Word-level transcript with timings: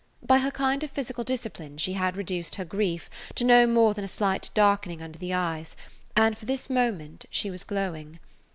By 0.25 0.39
her 0.39 0.49
kind 0.49 0.83
of 0.83 0.89
physical 0.89 1.23
discipline 1.23 1.77
she 1.77 1.93
had 1.93 2.17
reduced 2.17 2.55
her 2.55 2.65
grief 2.65 3.07
to 3.35 3.43
no 3.43 3.67
more 3.67 3.93
than 3.93 4.03
a 4.03 4.07
slight 4.07 4.49
darkening 4.55 4.99
under 4.99 5.19
the 5.19 5.31
eyes, 5.35 5.75
and 6.15 6.35
for 6.35 6.45
this 6.45 6.71
moment 6.71 7.25
she 7.29 7.51
was 7.51 7.63
glowing. 7.63 8.17